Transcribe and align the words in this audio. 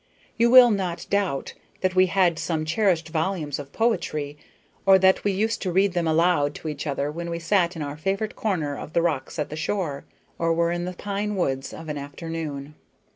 You 0.35 0.49
will 0.49 0.71
not 0.71 1.05
doubt 1.11 1.53
that 1.81 1.93
we 1.93 2.07
had 2.07 2.39
some 2.39 2.65
cherished 2.65 3.09
volumes 3.09 3.59
of 3.59 3.71
poetry, 3.71 4.35
or 4.83 4.97
that 4.97 5.23
we 5.23 5.31
used 5.31 5.61
to 5.61 5.71
read 5.71 5.93
them 5.93 6.07
aloud 6.07 6.55
to 6.55 6.67
each 6.69 6.87
other 6.87 7.11
when 7.11 7.29
we 7.29 7.37
sat 7.37 7.75
in 7.75 7.83
our 7.83 7.97
favorite 7.97 8.35
corner 8.35 8.75
of 8.75 8.93
the 8.93 9.01
rocks 9.03 9.37
at 9.37 9.51
the 9.51 9.55
shore, 9.55 10.05
or 10.39 10.53
were 10.55 10.71
in 10.71 10.85
the 10.85 10.93
pine 10.93 11.35
woods 11.35 11.71
of 11.71 11.87
an 11.87 11.99
afternoon. 11.99 12.73